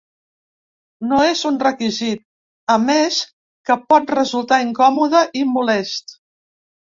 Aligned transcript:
No 1.09 1.17
és 1.31 1.41
un 1.49 1.57
requisit, 1.63 2.23
a 2.75 2.79
més 2.85 3.19
que 3.69 3.77
pot 3.93 4.13
resultar 4.19 4.61
incòmode 4.69 5.21
i 5.43 5.47
molest. 5.53 6.17